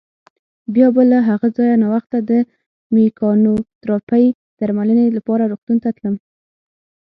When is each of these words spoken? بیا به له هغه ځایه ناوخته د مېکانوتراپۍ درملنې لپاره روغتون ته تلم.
بیا 0.73 0.87
به 0.95 1.03
له 1.11 1.17
هغه 1.29 1.47
ځایه 1.57 1.75
ناوخته 1.83 2.17
د 2.29 2.31
مېکانوتراپۍ 2.93 4.25
درملنې 4.59 5.05
لپاره 5.17 5.49
روغتون 5.51 5.77
ته 5.83 5.89
تلم. 5.97 6.15